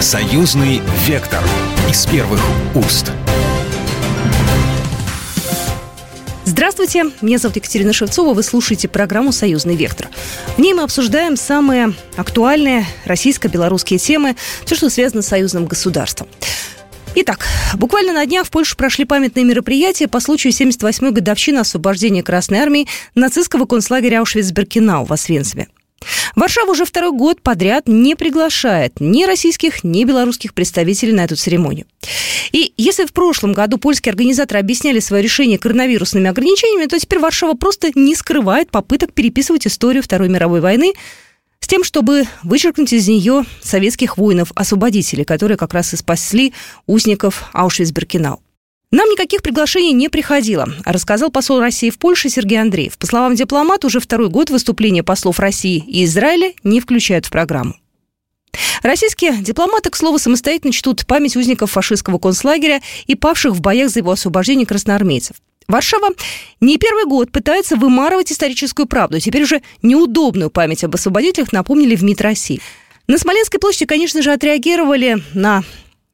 [0.00, 1.42] Союзный вектор
[1.90, 2.40] из первых
[2.76, 3.10] уст.
[6.44, 10.08] Здравствуйте, меня зовут Екатерина Шевцова, вы слушаете программу «Союзный вектор».
[10.56, 16.28] В ней мы обсуждаем самые актуальные российско-белорусские темы, все, что связано с союзным государством.
[17.16, 17.44] Итак,
[17.74, 22.86] буквально на днях в Польше прошли памятные мероприятия по случаю 78-й годовщины освобождения Красной Армии
[23.16, 25.66] нацистского концлагеря Аушвиц-Беркинау в Освенциме.
[26.36, 31.86] Варшава уже второй год подряд не приглашает ни российских, ни белорусских представителей на эту церемонию.
[32.52, 37.54] И если в прошлом году польские организаторы объясняли свое решение коронавирусными ограничениями, то теперь Варшава
[37.54, 40.92] просто не скрывает попыток переписывать историю Второй мировой войны
[41.60, 46.54] с тем, чтобы вычеркнуть из нее советских воинов-освободителей, которые как раз и спасли
[46.86, 48.38] узников Аушвиц-Беркинау.
[48.90, 52.96] Нам никаких приглашений не приходило, рассказал посол России в Польше Сергей Андреев.
[52.96, 57.74] По словам дипломата, уже второй год выступления послов России и Израиля не включают в программу.
[58.82, 63.98] Российские дипломаты, к слову, самостоятельно чтут память узников фашистского концлагеря и павших в боях за
[63.98, 65.36] его освобождение красноармейцев.
[65.66, 66.14] Варшава
[66.62, 69.20] не первый год пытается вымарывать историческую правду.
[69.20, 72.60] Теперь уже неудобную память об освободителях напомнили в МИД России.
[73.06, 75.62] На Смоленской площади, конечно же, отреагировали на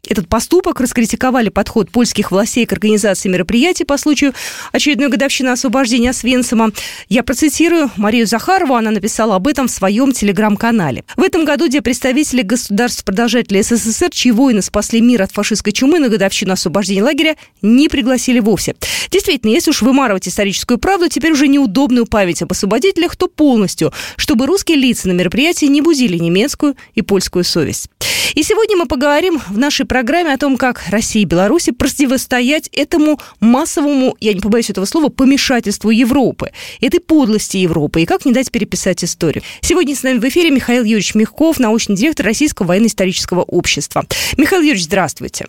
[0.09, 4.35] этот поступок, раскритиковали подход польских властей к организации мероприятий по случаю
[4.73, 6.73] очередной годовщины освобождения Освенцима.
[7.09, 11.05] Я процитирую Марию Захарову, она написала об этом в своем телеграм-канале.
[11.17, 16.09] В этом году, где представители государств-продолжателей СССР, чьи воины спасли мир от фашистской чумы на
[16.09, 18.75] годовщину освобождения лагеря, не пригласили вовсе.
[19.11, 24.47] Действительно, если уж вымарывать историческую правду, теперь уже неудобную память об освободителях, то полностью, чтобы
[24.47, 27.89] русские лица на мероприятии не бузили немецкую и польскую совесть.
[28.35, 33.21] И сегодня мы поговорим в нашей программе о том, как Россия и Беларусь противостоять этому
[33.39, 36.51] массовому, я не побоюсь этого слова, помешательству Европы,
[36.81, 39.45] этой подлости Европы, и как не дать переписать историю.
[39.61, 44.05] Сегодня с нами в эфире Михаил Юрьевич Мягков, научный директор Российского военно-исторического общества.
[44.37, 45.47] Михаил Юрьевич, здравствуйте.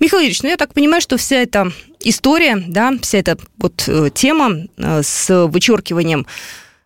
[0.00, 4.10] Михаил Юрьевич, ну я так понимаю, что вся эта история, да, вся эта вот э,
[4.12, 6.26] тема э, с вычеркиванием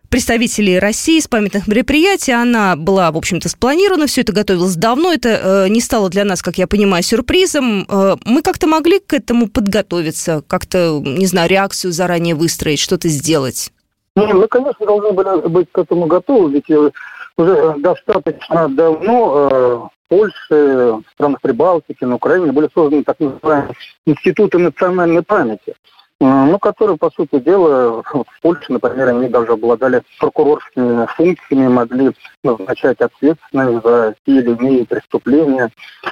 [0.09, 2.31] представителей России с памятных мероприятий.
[2.31, 5.13] Она была, в общем-то, спланирована, все это готовилось давно.
[5.13, 7.85] Это э, не стало для нас, как я понимаю, сюрпризом.
[7.87, 13.71] Э, мы как-то могли к этому подготовиться, как-то, не знаю, реакцию заранее выстроить, что-то сделать?
[14.15, 16.91] Ну, мы, конечно, должны были быть к этому готовы, ведь э,
[17.37, 23.75] уже достаточно давно э, в Польше, в странах Прибалтики, на Украине были созданы так называемые
[24.05, 25.75] институты национальной памяти
[26.21, 32.11] ну, которые, по сути дела, в Польше, например, они даже обладали прокурорскими функциями, могли
[32.43, 35.69] назначать ответственность за те или иные преступления.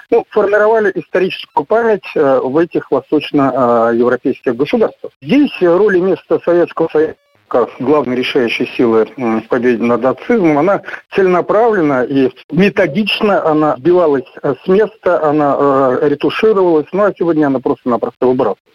[0.09, 5.11] Ну, формировали историческую память э, в этих восточноевропейских государствах.
[5.21, 7.15] Здесь роль и место Советского Союза
[7.47, 10.81] как главной решающей силы в победе над нацизмом, она
[11.13, 18.27] целенаправленно и методично она сбивалась с места, она э, ретушировалась, ну а сегодня она просто-напросто
[18.27, 18.67] выбрасывается.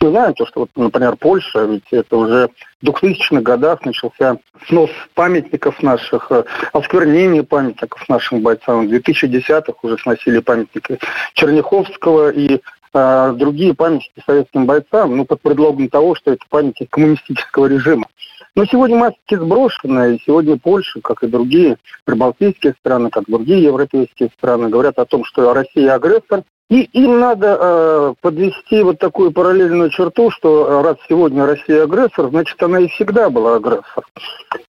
[0.00, 2.50] Мы знаем, то, что, вот, например, Польша, ведь это уже
[2.82, 4.36] в 2000-х годах начался
[4.66, 8.86] снос памятников наших, э, осквернение памятников нашим бойцам.
[8.86, 10.98] В 2010-х уже сносили памятники
[11.32, 12.60] Черняховского и
[12.92, 18.06] э, другие памятники советским бойцам, ну, под предлогом того, что это памятники коммунистического режима.
[18.54, 24.30] Но сегодня маски сброшены, и сегодня Польша, как и другие прибалтийские страны, как другие европейские
[24.36, 29.90] страны, говорят о том, что Россия агрессор, и им надо э, подвести вот такую параллельную
[29.90, 34.04] черту, что э, раз сегодня Россия агрессор, значит она и всегда была агрессор.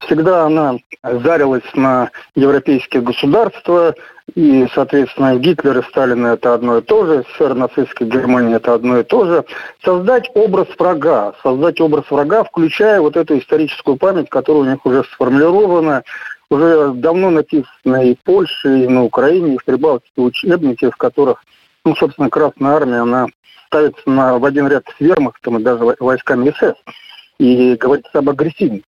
[0.02, 3.96] Всегда она зарилась на европейские государства,
[4.36, 9.00] и, соответственно, Гитлер и Сталин это одно и то же, СССР, нацистская Германия это одно
[9.00, 9.46] и то же.
[9.84, 15.04] Создать образ врага, создать образ врага, включая вот эту историческую память, которая у них уже
[15.06, 16.04] сформулирована,
[16.52, 21.44] уже давно написана и в Польше, и на Украине, и в Прибалтике учебники, в которых
[21.88, 23.28] ну, собственно, Красная Армия, она
[23.68, 26.76] ставится на, в один ряд с вермахтом и даже войсками СС.
[27.40, 28.84] И говорится об агрессивности.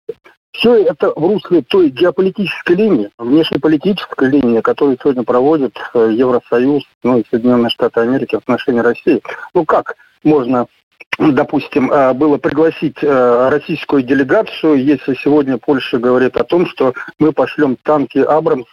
[0.53, 7.17] Все это в русле той геополитической линии, внешнеполитической линии, которую сегодня проводит э, Евросоюз, ну
[7.17, 9.21] и Соединенные Штаты Америки в отношении России.
[9.53, 10.67] Ну как можно
[11.17, 17.33] допустим, э, было пригласить э, российскую делегацию, если сегодня Польша говорит о том, что мы
[17.33, 18.67] пошлем танки «Абрамс»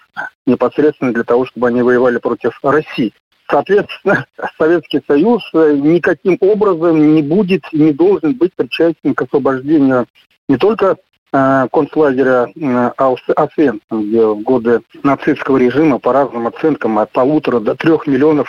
[0.47, 3.13] непосредственно для того, чтобы они воевали против России.
[3.53, 4.25] Соответственно,
[4.59, 10.07] Советский Союз э, никаким образом не будет, не должен быть причастен к освобождению
[10.49, 10.97] не только
[11.33, 12.91] э, концлагеря э,
[13.37, 18.49] Освенцим, где в годы нацистского режима по разным оценкам от полутора до трех миллионов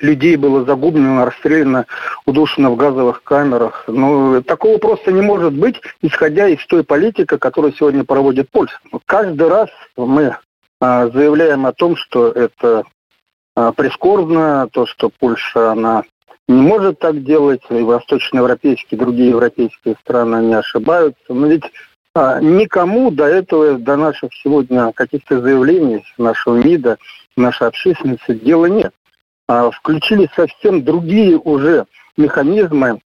[0.00, 1.84] людей было загублено, расстреляно,
[2.24, 3.84] удушено в газовых камерах.
[3.86, 8.78] Ну, такого просто не может быть, исходя из той политики, которую сегодня проводит Польша.
[9.04, 9.68] Каждый раз
[9.98, 10.38] мы
[10.80, 12.84] заявляем о том, что это
[13.54, 16.02] прискорбно, то, что Польша, она
[16.48, 21.32] не может так делать, и восточноевропейские, другие европейские страны не ошибаются.
[21.32, 21.64] Но ведь
[22.14, 26.98] а, никому до этого, до наших сегодня каких-то заявлений нашего МИДа,
[27.36, 28.92] нашей общественности дела нет.
[29.48, 31.86] А, включили совсем другие уже
[32.16, 33.00] механизмы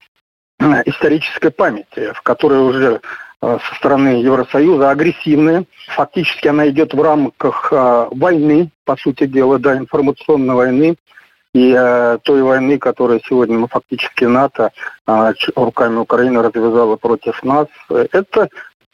[0.59, 3.00] а, исторической памяти, в которые уже а,
[3.42, 5.66] со стороны Евросоюза агрессивные.
[5.89, 10.95] Фактически она идет в рамках а, войны, по сути дела, да, информационной войны,
[11.54, 14.72] и э, той войны, которую сегодня мы фактически НАТО
[15.07, 18.50] э, руками Украины развязала против нас, это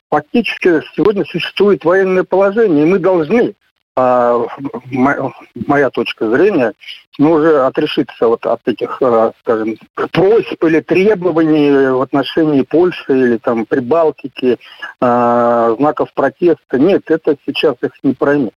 [0.10, 3.54] фактически сегодня существует военное положение, и мы должны,
[3.96, 4.46] э,
[4.92, 6.74] моя точка зрения,
[7.18, 9.78] ну, уже отрешиться вот от этих, э, скажем,
[10.12, 14.58] просьб или требований в отношении Польши или там Прибалтики,
[15.02, 16.80] э, знаков протеста.
[16.80, 18.54] Нет, это сейчас их не проймет.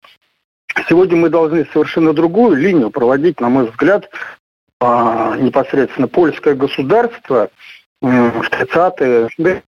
[0.89, 4.11] Сегодня мы должны совершенно другую линию проводить, на мой взгляд,
[4.79, 7.49] а, непосредственно польское государство
[8.03, 9.63] в 30-е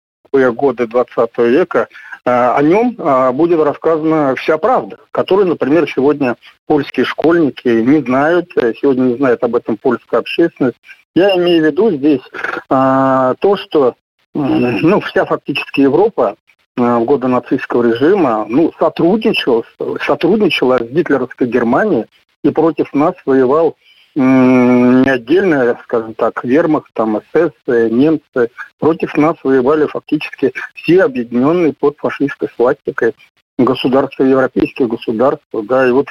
[0.51, 1.87] годы 20 века, а,
[2.27, 6.35] о нем а, будет рассказана вся правда, которую, например, сегодня
[6.65, 8.51] польские школьники не знают,
[8.81, 10.77] сегодня не знает об этом польская общественность.
[11.15, 12.21] Я имею в виду здесь
[12.69, 13.95] то, что
[14.33, 16.35] ну, вся фактически Европа
[16.77, 19.65] Э, в годы нацистского режима ну, сотрудничал,
[19.99, 22.05] сотрудничала с гитлеровской Германией
[22.43, 23.75] и против нас воевал
[24.17, 28.49] не отдельно, скажем так, вермахт, там, СС, немцы.
[28.79, 33.13] Против нас воевали фактически все объединенные под фашистской свастикой
[33.59, 35.61] государства, европейские государства.
[35.63, 36.07] Да, и вот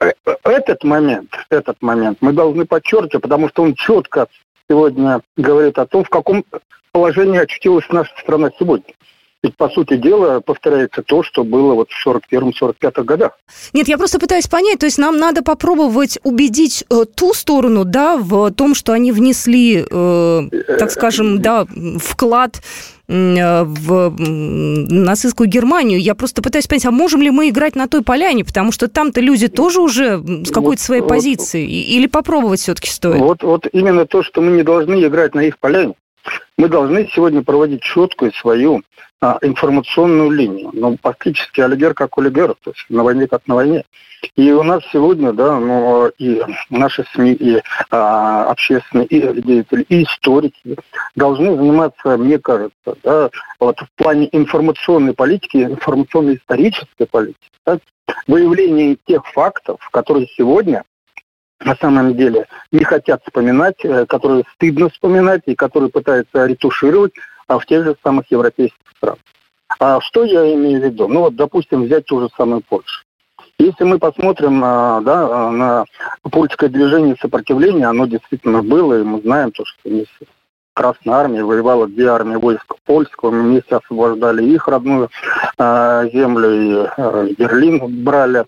[0.00, 0.12] э,
[0.44, 4.28] этот момент, этот момент мы должны подчеркивать, потому что он четко
[4.70, 6.44] сегодня говорит о том, в каком
[6.92, 8.94] положении очутилась наша страна сегодня.
[9.44, 13.38] Ведь, по сути дела, повторяется то, что было вот в 41-45 годах.
[13.72, 18.16] Нет, я просто пытаюсь понять, то есть нам надо попробовать убедить э, ту сторону, да,
[18.16, 20.42] в том, что они внесли, э,
[20.80, 21.66] так скажем, да,
[22.00, 22.60] вклад
[23.06, 26.00] э, в нацистскую Германию.
[26.00, 29.20] Я просто пытаюсь понять, а можем ли мы играть на той поляне, потому что там-то
[29.20, 33.20] люди тоже уже с какой-то своей вот, позиции, или попробовать все-таки стоит?
[33.20, 35.94] Вот, вот именно то, что мы не должны играть на их поляне.
[36.56, 38.82] Мы должны сегодня проводить четкую свою
[39.20, 40.70] а, информационную линию.
[40.72, 43.84] Но ну, фактически олигарх как олигарх, то есть на войне как на войне.
[44.36, 46.40] И у нас сегодня, да, ну, и
[46.70, 50.76] наши СМИ, и а, общественные и деятели, и историки
[51.16, 57.78] должны заниматься, мне кажется, да, вот в плане информационной политики, информационно-исторической политики, да,
[58.26, 60.84] выявление тех фактов, которые сегодня
[61.60, 67.12] на самом деле не хотят вспоминать, э, которые стыдно вспоминать и которые пытаются ретушировать
[67.46, 69.18] а в тех же самых европейских странах.
[69.80, 71.08] А что я имею в виду?
[71.08, 73.04] Ну вот, допустим, взять ту же самую Польшу.
[73.58, 75.84] Если мы посмотрим на, да, на
[76.22, 80.26] польское движение сопротивления, оно действительно было, и мы знаем, то, что вместе
[80.78, 85.10] Красная Армия воевала две армии войск польского, вместе освобождали их родную
[85.58, 88.44] э, землю, и э, Берлин брали.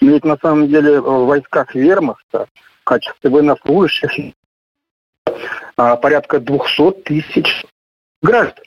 [0.00, 2.46] Но ведь на самом деле в войсках вермахта
[2.82, 4.12] в качестве военнослужащих
[5.26, 5.32] э,
[5.76, 7.66] порядка 200 тысяч
[8.22, 8.64] граждан.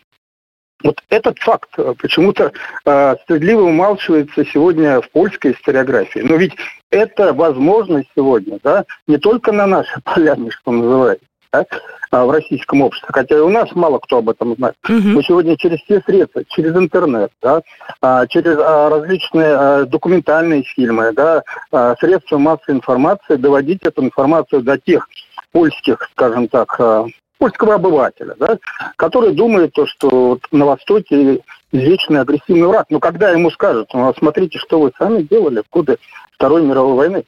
[0.84, 1.70] Вот этот факт
[2.02, 2.52] почему-то
[2.84, 6.20] э, стыдливо умалчивается сегодня в польской историографии.
[6.20, 6.58] Но ведь
[6.90, 11.26] это возможность сегодня, да, не только на нашей поляне, что называется,
[11.56, 11.66] да,
[12.12, 14.76] а в российском обществе, хотя и у нас мало кто об этом знает.
[14.88, 14.96] Угу.
[14.96, 17.62] Мы сегодня через все средства, через интернет, да,
[18.02, 21.44] а, через а, различные документальные фильмы, да,
[22.00, 25.08] средства массовой информации доводить эту информацию до тех
[25.52, 26.80] польских, скажем так,
[27.38, 28.58] польского обывателя, да,
[28.96, 32.88] который думает, то, что на Востоке вечный агрессивный враг.
[32.90, 35.98] Но когда ему скажут, ну, смотрите, что вы сами делали в годы
[36.34, 37.24] Второй мировой войны.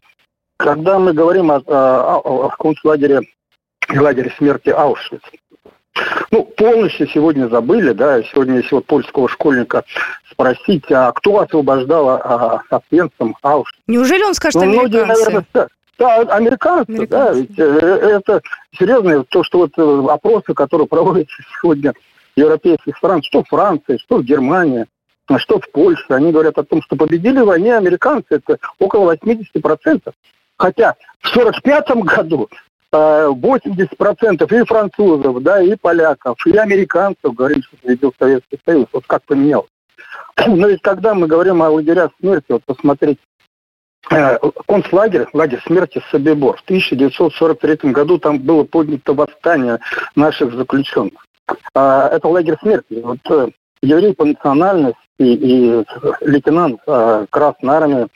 [0.57, 3.21] Когда мы говорим о, о, о, о концлагере,
[3.95, 5.21] лагере смерти Аушвиц,
[6.31, 9.83] ну, полностью сегодня забыли, да, сегодня если вот польского школьника
[10.31, 13.79] спросить, а кто освобождал а, освенцим Аушвиц?
[13.87, 14.87] Неужели он скажет ну, американцы?
[14.87, 15.71] Многие, наверное, скажут.
[15.97, 17.07] Да, американцы, американцы.
[17.07, 18.41] да, ведь э, это
[18.77, 23.97] серьезно, то, что вот э, опросы, которые проводятся сегодня в европейских стран, что в Франции,
[23.97, 24.85] что в Германии,
[25.27, 29.15] а что в Польше, они говорят о том, что победили в войне американцы, это около
[29.15, 30.13] 80%.
[30.57, 32.49] Хотя в 1945 году
[32.93, 38.87] 80% э, и французов, да, и поляков, и американцев говорили, что победил Советский Союз.
[38.91, 39.69] Вот как поменялось.
[40.47, 43.19] Но ведь когда мы говорим о лагерях смерти, вот посмотрите,
[44.09, 46.57] Э, концлагерь, лагерь смерти Собибор.
[46.57, 49.79] В 1943 году там было поднято восстание
[50.15, 51.25] наших заключенных.
[51.73, 53.01] А, это лагерь смерти.
[53.03, 53.49] Вот э,
[53.81, 55.83] еврей по национальности и
[56.21, 58.07] лейтенант э, Красной Армии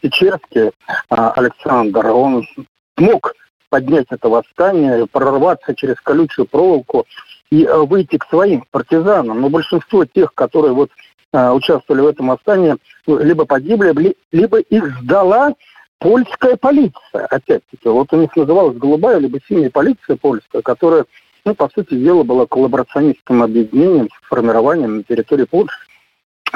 [0.00, 0.70] Печерский
[1.08, 2.46] Александр, он
[2.98, 3.34] смог
[3.68, 7.06] поднять это восстание, прорваться через колючую проволоку
[7.50, 9.40] и э, выйти к своим партизанам.
[9.40, 10.90] Но большинство тех, которые вот
[11.32, 15.54] э, участвовали в этом восстании, либо погибли, либо их сдала
[15.98, 17.26] польская полиция.
[17.26, 21.06] Опять-таки, вот у них называлась голубая либо синяя полиция польская, которая,
[21.44, 25.78] ну, по сути дела, была коллаборационистским объединением формированием на территории Польши.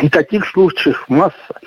[0.00, 1.60] И таких случаев масса.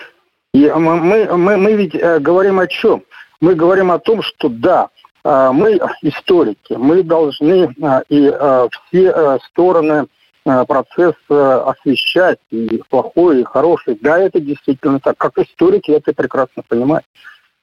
[0.53, 3.03] И мы, мы, мы ведь э, говорим о чем?
[3.41, 4.89] Мы говорим о том, что да,
[5.23, 10.07] мы историки, мы должны э, и э, все э, стороны
[10.45, 13.97] э, процесса освещать, и плохой, и хороший.
[14.01, 15.17] Да, это действительно так.
[15.17, 17.03] Как историки я это прекрасно понимаю.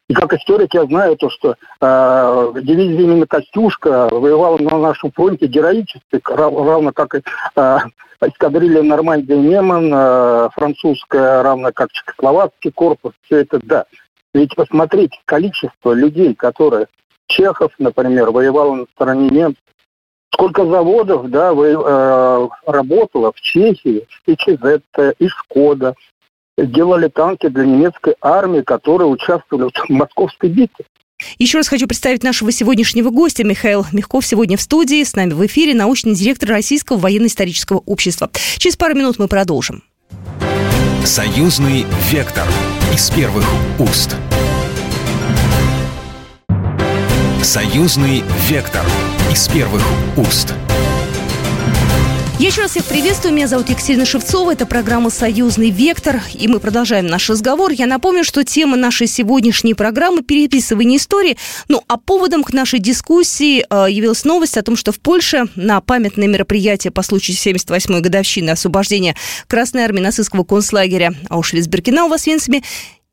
[0.09, 5.47] И как историк я знаю то, что э, дивизия именно Костюшка воевала на нашем фронте
[5.47, 7.23] героически, равно как и
[7.55, 7.79] э,
[8.21, 13.85] эскадрилья Нормандия Неман, э, французская, равно как чехословацкий корпус, все это да.
[14.35, 16.89] Ведь посмотрите, количество людей, которые
[17.31, 19.63] Чехов, например, воевал на стороне немцев,
[20.33, 24.83] сколько заводов да, вы, э, работало в Чехии, и ЧЗ,
[25.19, 25.95] и Шкода,
[26.59, 30.85] делали танки для немецкой армии, которые участвовали в московской битве.
[31.39, 33.45] Еще раз хочу представить нашего сегодняшнего гостя.
[33.45, 35.05] Михаил Мягков сегодня в студии.
[35.05, 38.31] С нами в эфире научный директор Российского военно-исторического общества.
[38.57, 39.83] Через пару минут мы продолжим.
[41.05, 42.47] Союзный вектор
[42.93, 43.45] из первых
[43.79, 44.17] уст.
[47.43, 48.85] Союзный вектор
[49.33, 49.83] из первых
[50.19, 50.53] уст.
[52.39, 53.33] Я еще раз всех приветствую.
[53.33, 54.53] Меня зовут Екатерина Шевцова.
[54.53, 56.21] Это программа «Союзный вектор».
[56.35, 57.71] И мы продолжаем наш разговор.
[57.71, 61.39] Я напомню, что тема нашей сегодняшней программы– переписывание истории.
[61.69, 65.81] Ну, а поводом к нашей дискуссии э, явилась новость о том, что в Польше на
[65.81, 69.17] памятное мероприятие по случаю 78-й годовщины освобождения
[69.47, 72.63] Красной Армии нацистского концлагеря Аушвиц-Биркенау в Освенциме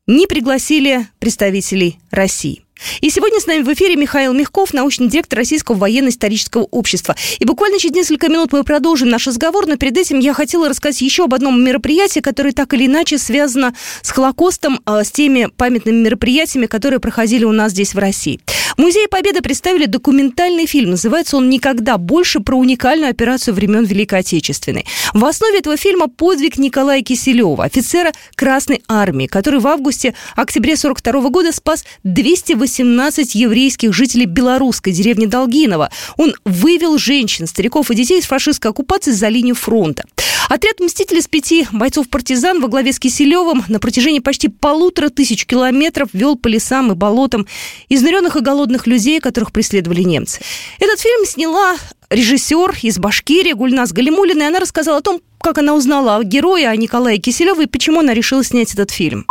[0.08, 2.64] не пригласили представителей России.
[3.02, 7.16] И сегодня с нами в эфире Михаил Мягков, научный директор Российского военно-исторического общества.
[7.40, 11.02] И буквально через несколько минут мы продолжим наш разговор, но перед этим я хотела рассказать
[11.02, 15.98] еще об одном мероприятии, которое так или иначе связано с Холокостом, а, с теми памятными
[15.98, 18.40] мероприятиями, которые проходили у нас здесь в России.
[18.78, 20.92] В Музее Победы представили документальный фильм.
[20.92, 24.86] Называется он «Никогда больше» про уникальную операцию времен Великой Отечественной.
[25.16, 31.52] В основе этого фильма подвиг Николая Киселева, офицера Красной Армии, который в августе-октябре 42 года
[31.52, 35.90] спас 280 18 еврейских жителей белорусской деревни Долгинова.
[36.16, 40.04] Он вывел женщин, стариков и детей из фашистской оккупации за линию фронта.
[40.50, 46.10] Отряд «Мстителей» из пяти бойцов-партизан во главе с Киселевым на протяжении почти полутора тысяч километров
[46.14, 47.48] вел по лесам и болотам
[47.90, 50.42] изнуренных и голодных людей, которых преследовали немцы.
[50.80, 51.76] Этот фильм сняла
[52.10, 56.70] режиссер из Башкирии Гульнас Галимулина, и она рассказала о том, как она узнала о герое,
[56.70, 59.26] о Николае Киселеве, и почему она решила снять этот фильм.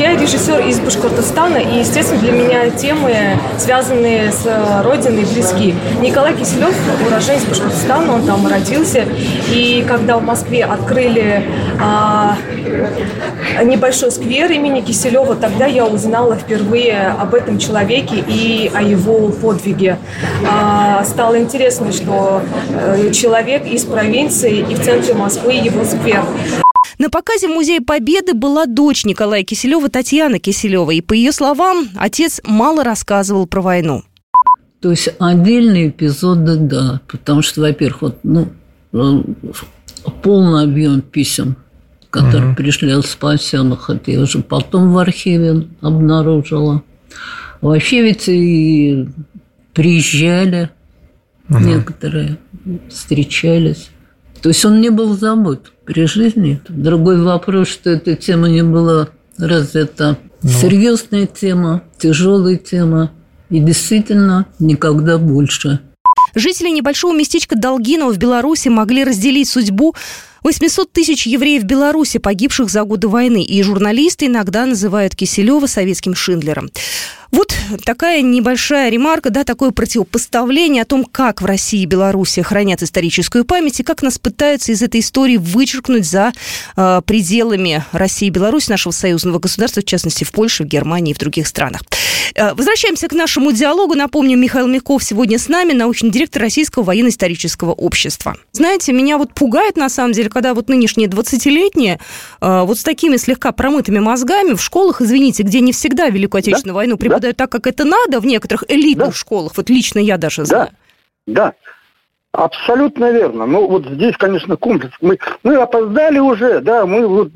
[0.00, 3.14] Я режиссер из Башкортостана, и, естественно, для меня темы,
[3.58, 5.74] связанные с э, родиной, близки.
[6.00, 6.74] Николай Киселев,
[7.06, 9.04] уроженец Башкортостана, он там родился.
[9.52, 11.44] И когда в Москве открыли
[11.78, 12.38] а,
[13.62, 19.98] небольшой сквер имени Киселева, тогда я узнала впервые об этом человеке и о его подвиге.
[20.50, 26.24] А, стало интересно, что э, человек из провинции и в центре Москвы его сквер.
[26.98, 30.90] На показе в Музее Победы была дочь Николая Киселева, Татьяна Киселева.
[30.90, 34.02] И по ее словам, отец мало рассказывал про войну.
[34.80, 37.00] То есть отдельные эпизоды, да.
[37.06, 38.48] Потому что, во-первых, вот, ну,
[40.22, 41.56] полный объем писем,
[42.10, 42.56] которые угу.
[42.56, 46.82] пришли от спасенных, это я уже потом в архиве обнаружила.
[47.60, 49.06] Вообще ведь и
[49.74, 50.70] приезжали
[51.48, 51.58] угу.
[51.58, 52.38] некоторые,
[52.88, 53.90] встречались.
[54.42, 56.60] То есть он не был забыт при жизни.
[56.68, 60.18] Другой вопрос, что эта тема не была развита.
[60.42, 60.48] Ну.
[60.48, 63.10] Серьезная тема, тяжелая тема.
[63.50, 65.80] И действительно никогда больше.
[66.34, 69.94] Жители небольшого местечка Долгинова в Беларуси могли разделить судьбу
[70.42, 73.42] 800 тысяч евреев Беларуси, погибших за годы войны.
[73.42, 76.70] И журналисты иногда называют Киселева советским Шиндлером.
[77.30, 82.82] Вот такая небольшая ремарка, да, такое противопоставление о том, как в России и Беларуси хранят
[82.82, 86.32] историческую память и как нас пытаются из этой истории вычеркнуть за
[86.76, 91.14] э, пределами России и Беларуси, нашего союзного государства, в частности, в Польше, в Германии и
[91.14, 91.82] в других странах.
[92.34, 93.94] Э, возвращаемся к нашему диалогу.
[93.94, 98.36] Напомню, Михаил Мягков сегодня с нами, научный директор Российского военно-исторического общества.
[98.52, 102.00] Знаете, меня вот пугает, на самом деле, когда вот нынешние 20-летние
[102.40, 106.74] э, вот с такими слегка промытыми мозгами в школах, извините, где не всегда Великую Отечественную
[106.74, 106.78] да?
[106.78, 109.12] войну преподают, преподают так, как это надо в некоторых элитных да.
[109.12, 109.56] школах.
[109.56, 110.70] Вот лично я даже знаю.
[111.26, 111.54] Да, да.
[112.32, 113.44] Абсолютно верно.
[113.46, 114.94] Ну, вот здесь, конечно, комплекс.
[115.00, 117.32] Мы, мы опоздали уже, да, мы вот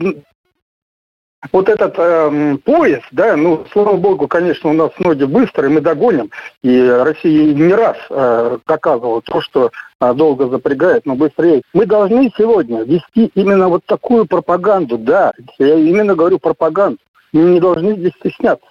[1.53, 6.31] вот этот э, поезд, да, ну, слава богу, конечно, у нас ноги быстрые, мы догоним.
[6.63, 9.71] И Россия не раз э, доказывала то, что
[10.01, 11.63] э, долго запрягает, но быстрее.
[11.73, 16.99] Мы должны сегодня вести именно вот такую пропаганду, да, я именно говорю пропаганду.
[17.33, 18.67] Мы не должны здесь стесняться.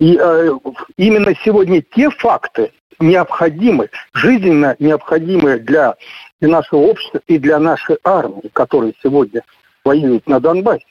[0.00, 0.50] И э,
[0.96, 5.94] именно сегодня те факты необходимы, жизненно необходимые для
[6.40, 9.42] нашего общества, и для нашей армии, которые сегодня
[9.84, 10.84] воюют на Донбассе.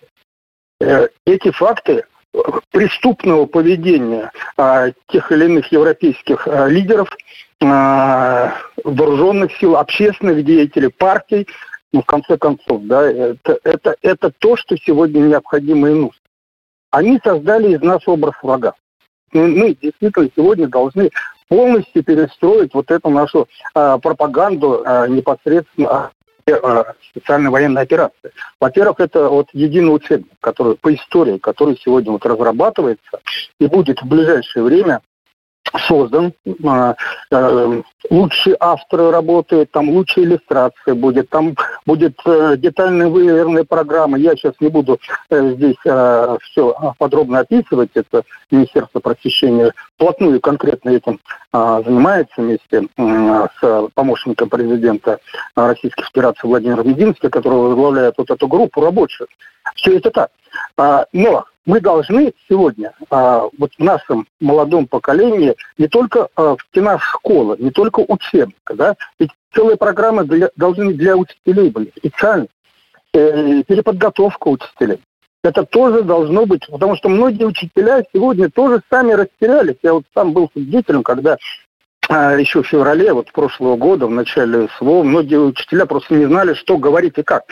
[0.79, 2.05] Э, эти факты
[2.71, 7.09] преступного поведения а, тех или иных европейских а, лидеров,
[7.63, 8.53] а,
[8.83, 11.47] вооруженных сил, общественных деятелей, партий,
[11.93, 16.21] ну, в конце концов, да, это, это, это то, что сегодня необходимо и нужно.
[16.91, 18.73] Они создали из нас образ врага.
[19.33, 21.09] Мы действительно сегодня должны
[21.47, 26.16] полностью перестроить вот эту нашу а, пропаганду а, непосредственно Э,
[27.09, 28.31] специальной военной операции.
[28.59, 33.19] Во-первых, это вот единый учебник, который по истории, который сегодня вот разрабатывается
[33.59, 35.01] и будет в ближайшее время
[35.87, 36.33] создан,
[36.65, 36.95] а,
[37.31, 41.55] э, лучшие авторы работают, там лучшая иллюстрация будет, там
[41.85, 44.17] будет э, детальная выверенная программа.
[44.17, 45.77] Я сейчас не буду э, здесь
[46.41, 51.19] все подробно описывать, это Министерство просвещения плотную конкретно этим
[51.51, 55.19] а, занимается вместе с помощником президента
[55.55, 59.27] Российской Федерации Владимиром Мединским, который возглавляет вот эту группу рабочих.
[59.75, 60.29] Все это так.
[60.77, 66.59] А, но мы должны сегодня а, вот в нашем молодом поколении не только а, в
[66.71, 72.47] стенах школы, не только учебника, да, ведь целые программы для, должны для учителей быть специально.
[73.13, 74.99] Э, переподготовка учителей.
[75.43, 79.77] Это тоже должно быть, потому что многие учителя сегодня тоже сами растерялись.
[79.81, 81.37] Я вот сам был свидетелем, когда
[82.09, 86.53] а, еще в феврале вот прошлого года, в начале СВО, многие учителя просто не знали,
[86.53, 87.43] что говорить и как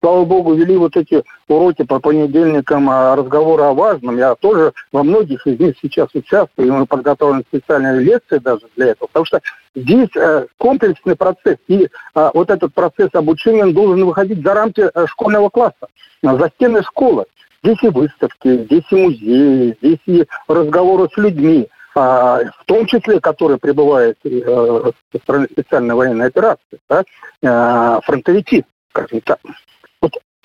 [0.00, 4.16] слава богу, вели вот эти уроки по понедельникам а, разговоры о важном.
[4.16, 8.88] Я тоже во многих из них сейчас участвую, и мы подготовлены специальные лекции даже для
[8.88, 9.40] этого, потому что
[9.74, 15.06] здесь э, комплексный процесс, и э, вот этот процесс обучения должен выходить за рамки э,
[15.06, 15.88] школьного класса,
[16.22, 17.24] за стены школы.
[17.62, 23.20] Здесь и выставки, здесь и музеи, здесь и разговоры с людьми, а, в том числе,
[23.20, 29.40] которые прибывают э, со стороны специальной военной операции, да, фронтовики, скажем так.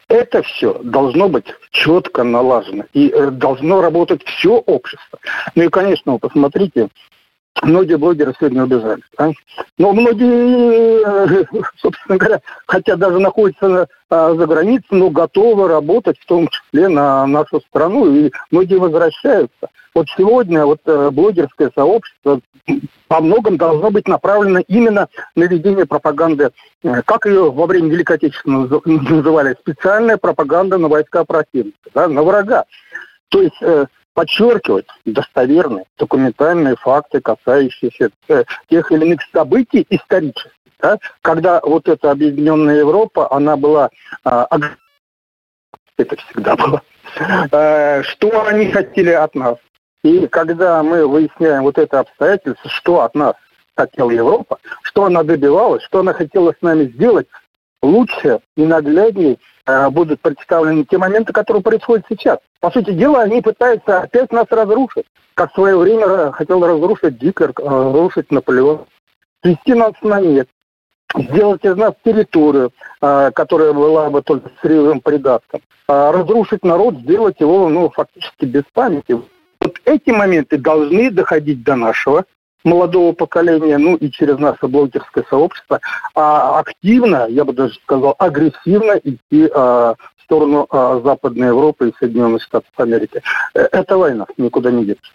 [0.08, 2.86] Это все должно быть четко налажено.
[2.94, 5.20] И э, должно работать все общество.
[5.56, 6.89] Ну и, конечно, вы посмотрите,
[7.62, 9.02] многие блогеры сегодня убежали.
[9.18, 9.32] Да?
[9.78, 11.46] Но многие,
[11.78, 17.26] собственно говоря, хотя даже находятся а, за границей, но готовы работать в том числе на
[17.28, 19.70] нашу страну, и многие возвращаются.
[19.94, 22.42] Вот сегодня вот э, блогерское сообщество
[23.10, 26.50] во многом должно быть направлено именно на ведение пропаганды,
[26.84, 32.24] э, как ее во время Великой Отечественной называли, специальная пропаганда на войска противника, да, на
[32.24, 32.66] врага.
[33.30, 40.52] То есть э, подчеркивать достоверные документальные факты, касающиеся э, тех или иных событий исторических.
[40.80, 40.97] Да?
[41.21, 43.89] Когда вот эта объединенная Европа, она была
[44.26, 44.45] э,
[45.97, 46.82] это всегда было.
[47.52, 49.58] Э, что они хотели от нас?
[50.04, 53.36] И когда мы выясняем вот это обстоятельство, что от нас
[53.76, 57.28] хотела Европа, что она добивалась, что она хотела с нами сделать,
[57.82, 62.39] лучше и нагляднее будут представлены те моменты, которые происходят сейчас.
[62.60, 67.52] По сути дела, они пытаются опять нас разрушить, как в свое время хотел разрушить Гитлер,
[67.58, 68.86] э, разрушить Наполеон.
[69.43, 70.47] Свести нас на нет,
[71.13, 72.71] сделать из нас территорию,
[73.02, 78.63] э, которая была бы только сырьевым придатком, э, разрушить народ, сделать его ну, фактически без
[78.73, 79.19] памяти.
[79.60, 82.26] Вот эти моменты должны доходить до нашего
[82.63, 85.80] молодого поколения, ну и через наше блогерское сообщество,
[86.15, 91.93] а активно, я бы даже сказал, агрессивно идти а, в сторону а, Западной Европы и
[91.99, 93.21] Соединенных Штатов Америки.
[93.54, 95.12] Э, эта война никуда не деться.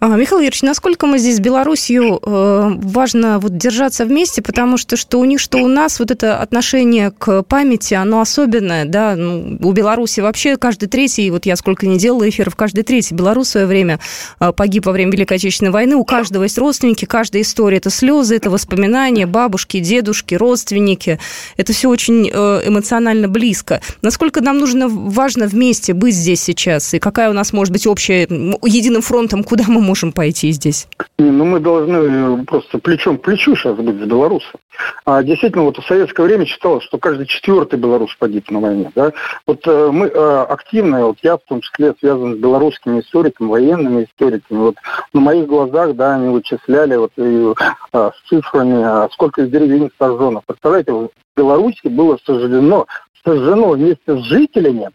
[0.00, 5.18] Михаил Юрьевич, насколько мы здесь с Белоруссией э, важно вот держаться вместе, потому что что
[5.18, 9.72] у них, что у нас вот это отношение к памяти, оно особенное, да, ну, у
[9.72, 13.66] Беларуси вообще каждый третий, вот я сколько не делала эфиров, каждый третий белорус в свое
[13.66, 13.98] время
[14.38, 18.36] э, погиб во время Великой Отечественной войны, у каждого есть родственники, каждая история, это слезы,
[18.36, 21.18] это воспоминания, бабушки, дедушки, родственники,
[21.56, 23.80] это все очень э, эмоционально близко.
[24.02, 28.28] Насколько нам нужно, важно вместе быть здесь сейчас, и какая у нас может быть общая,
[28.62, 30.86] единым фронтом, куда мы можем пойти здесь?
[31.18, 34.60] Ну, мы должны э, просто плечом к плечу сейчас быть с белорусом.
[35.04, 38.92] А действительно, вот в советское время считалось, что каждый четвертый белорус погиб на войне.
[38.94, 39.12] Да?
[39.46, 44.04] Вот э, мы э, активно, вот я в том числе связан с белорусскими историками, военными
[44.04, 44.58] историками.
[44.58, 44.76] Вот
[45.12, 47.54] на моих глазах, да, они вычисляли вот и,
[47.92, 50.42] э, с цифрами, а сколько из деревень сожжено.
[50.46, 52.86] Представляете, в Беларуси было сожжено,
[53.24, 54.90] сожжено вместе с жителями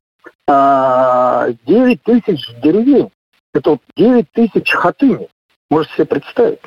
[0.45, 3.09] 9 тысяч деревень.
[3.53, 5.27] Это вот 9 тысяч хатыни.
[5.69, 6.59] Можете себе представить.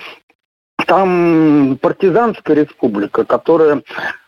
[0.86, 3.82] Там партизанская республика, которая,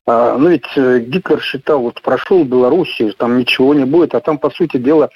[0.06, 4.76] ну ведь Гитлер считал, вот прошел Белоруссию, там ничего не будет, а там, по сути
[4.76, 5.10] дела,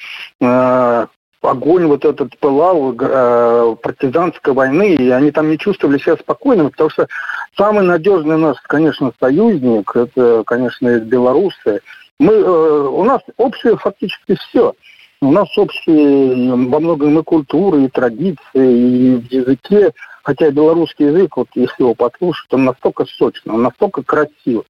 [1.43, 6.91] огонь вот этот пылал э, партизанской войны, и они там не чувствовали себя спокойными, потому
[6.91, 7.09] что
[7.57, 11.81] самый надежный наш, конечно, союзник, это, конечно, белорусы.
[12.19, 14.75] Мы, э, у нас общее фактически все.
[15.23, 19.93] У нас общие во многом и культуры, и традиции, и в языке.
[20.25, 24.65] Хотя белорусский язык, вот если его послушать, он настолько сочный, он настолько красивый.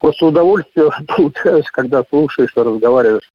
[0.00, 3.30] Просто удовольствие получаешь, когда слушаешь и разговариваешь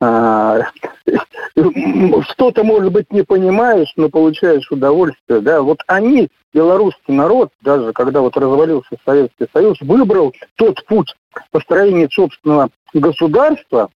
[0.00, 0.62] а,
[2.30, 8.20] что-то, может быть, не понимаешь, но получаешь удовольствие, да, вот они, белорусский народ, даже когда
[8.20, 11.14] вот развалился Советский Союз, выбрал тот путь
[11.52, 13.90] построения собственного государства,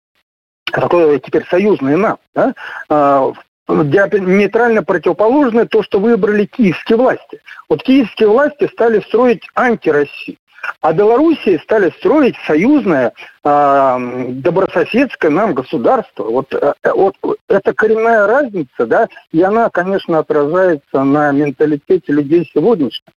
[0.71, 2.53] такое теперь союзное нам, да,
[2.89, 3.33] а,
[3.67, 7.41] диаметрально противоположное то, что выбрали киевские власти.
[7.69, 10.37] Вот киевские власти стали строить антироссию.
[10.81, 16.23] А Белоруссии стали строить союзное, э, добрососедское нам государство.
[16.23, 17.15] Вот, э, вот
[17.47, 23.13] это коренная разница, да, и она, конечно, отражается на менталитете людей сегодняшних.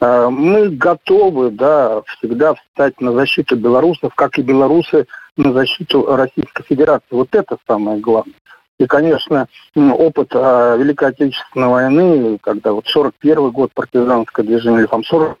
[0.00, 5.06] Э, мы готовы, да, всегда встать на защиту белорусов, как и белорусы
[5.40, 7.06] на защиту Российской Федерации.
[7.10, 8.34] Вот это самое главное.
[8.78, 15.04] И, конечно, опыт а, Великой Отечественной войны, когда вот 41 год партизанское движение, или там
[15.04, 15.38] 40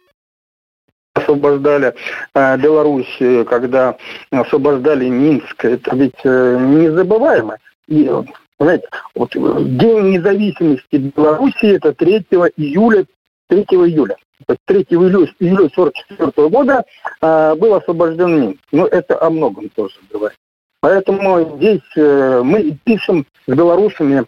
[1.14, 1.94] освобождали
[2.34, 3.96] э, Беларусь, когда
[4.30, 7.56] освобождали Минск, это ведь э, незабываемо.
[7.88, 8.10] И,
[8.58, 13.06] знаете, вот День независимости Беларуси это 3 июля,
[13.48, 14.16] 3 июля.
[14.46, 16.84] То есть 3 июля, июля 44 года
[17.20, 18.60] э, был освобожден Минск.
[18.72, 20.38] Но это о многом тоже говорит.
[20.80, 24.24] Поэтому здесь э, мы пишем с белорусами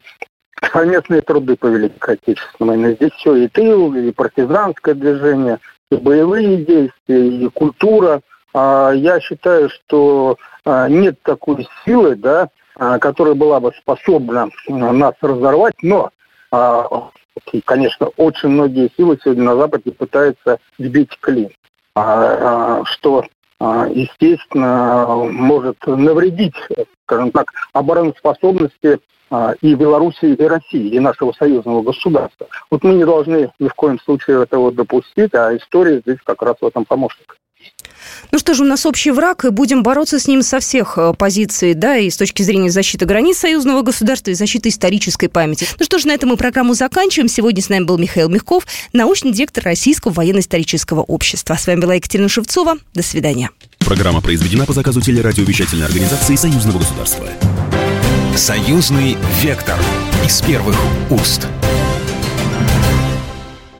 [0.72, 2.94] совместные труды по Великой Отечественной войне.
[2.94, 5.59] Здесь все и тыл, и партизанское движение–
[5.92, 8.22] и боевые действия, и культура.
[8.55, 15.75] А, я считаю, что а, нет такой силы, да, которая была бы способна нас разорвать,
[15.83, 16.11] но,
[17.64, 21.51] конечно, очень многие силы сегодня на Западе пытаются сбить клин,
[21.95, 23.25] что,
[23.61, 26.55] естественно, может навредить,
[27.05, 29.01] скажем так, обороноспособности
[29.33, 32.49] а, и Беларуси, и России, и нашего союзного государства.
[32.71, 36.57] Вот мы не должны ни в коем случае этого допустить, а история здесь как раз
[36.61, 37.35] в этом помощник.
[38.31, 41.15] Ну что же, у нас общий враг, и будем бороться с ним со всех э,
[41.17, 45.67] позиций, да, и с точки зрения защиты границ союзного государства, и защиты исторической памяти.
[45.79, 47.29] Ну что же, на этом мы программу заканчиваем.
[47.29, 51.55] Сегодня с нами был Михаил Мягков, научный директор Российского военно-исторического общества.
[51.55, 52.77] С вами была Екатерина Шевцова.
[52.95, 53.51] До свидания.
[53.79, 57.29] Программа произведена по заказу телерадиовещательной организации Союзного государства.
[58.37, 59.79] Союзный вектор
[60.25, 60.77] из первых
[61.11, 61.47] уст.